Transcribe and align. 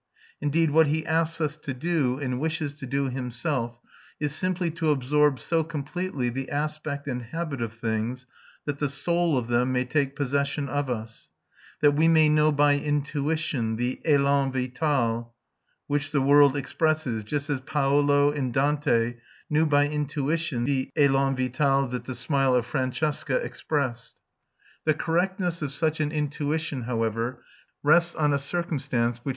Indeed 0.41 0.71
what 0.71 0.87
he 0.87 1.05
asks 1.05 1.39
us 1.39 1.57
to 1.57 1.75
do, 1.75 2.17
and 2.17 2.39
wishes 2.39 2.73
to 2.79 2.87
do 2.87 3.09
himself, 3.09 3.77
is 4.19 4.33
simply 4.33 4.71
to 4.71 4.89
absorb 4.89 5.39
so 5.39 5.63
completely 5.63 6.29
the 6.29 6.49
aspect 6.49 7.05
and 7.05 7.21
habit 7.21 7.61
of 7.61 7.73
things 7.73 8.25
that 8.65 8.79
the 8.79 8.89
soul 8.89 9.37
of 9.37 9.45
them 9.47 9.71
may 9.71 9.85
take 9.85 10.15
possession 10.15 10.67
of 10.67 10.89
us: 10.89 11.29
that 11.83 11.91
we 11.91 12.07
may 12.07 12.29
know 12.29 12.51
by 12.51 12.79
intuition 12.79 13.75
the 13.75 14.01
élan 14.03 14.51
vital 14.51 15.35
which 15.85 16.09
the 16.09 16.19
world 16.19 16.57
expresses, 16.57 17.23
just 17.23 17.47
as 17.51 17.61
Paolo, 17.61 18.31
in 18.31 18.51
Dante, 18.51 19.17
knew 19.51 19.67
by 19.67 19.87
intuition 19.87 20.63
the 20.65 20.89
élan 20.97 21.37
vital 21.37 21.87
that 21.89 22.05
the 22.05 22.15
smile 22.15 22.55
of 22.55 22.65
Francesca 22.65 23.35
expressed. 23.35 24.19
The 24.83 24.95
correctness 24.95 25.61
of 25.61 25.71
such 25.71 25.99
an 25.99 26.11
intuition, 26.11 26.85
however, 26.85 27.43
rests 27.83 28.15
on 28.15 28.33
a 28.33 28.39
circumstance 28.39 29.19
which 29.19 29.29
M. 29.29 29.29